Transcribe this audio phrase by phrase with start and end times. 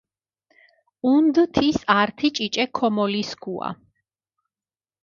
[1.03, 3.69] ჸუნდჷ თის ართი ჭიჭე ქომოლისქუა.